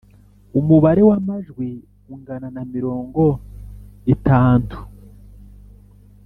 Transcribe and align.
umubare 0.59 1.01
wamajwi 1.09 1.69
ungana 2.13 2.47
namirongo 2.55 3.23
itantu 4.13 4.77